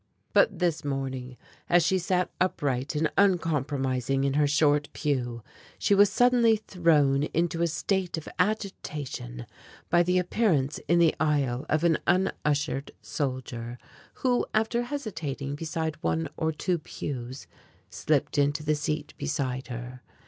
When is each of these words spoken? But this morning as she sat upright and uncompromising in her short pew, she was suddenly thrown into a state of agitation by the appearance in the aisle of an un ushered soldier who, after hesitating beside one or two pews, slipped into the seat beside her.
But 0.33 0.57
this 0.57 0.83
morning 0.83 1.37
as 1.69 1.85
she 1.85 1.99
sat 1.99 2.31
upright 2.41 2.95
and 2.95 3.11
uncompromising 3.19 4.23
in 4.23 4.33
her 4.33 4.47
short 4.47 4.89
pew, 4.93 5.43
she 5.77 5.93
was 5.93 6.09
suddenly 6.11 6.55
thrown 6.57 7.25
into 7.35 7.61
a 7.61 7.67
state 7.67 8.17
of 8.17 8.27
agitation 8.39 9.45
by 9.91 10.01
the 10.01 10.17
appearance 10.17 10.79
in 10.87 10.97
the 10.97 11.13
aisle 11.19 11.67
of 11.69 11.83
an 11.83 11.99
un 12.07 12.31
ushered 12.43 12.89
soldier 13.03 13.77
who, 14.15 14.43
after 14.55 14.81
hesitating 14.81 15.53
beside 15.53 16.01
one 16.01 16.27
or 16.35 16.51
two 16.51 16.79
pews, 16.79 17.45
slipped 17.91 18.39
into 18.39 18.63
the 18.63 18.73
seat 18.73 19.13
beside 19.19 19.67
her. 19.67 20.01